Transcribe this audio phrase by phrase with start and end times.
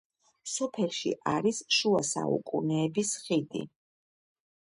[0.51, 3.65] სოფელში არის შუა საუკუნეების ხიდი.